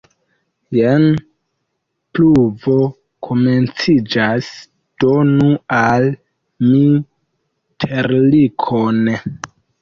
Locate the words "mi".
6.71-6.81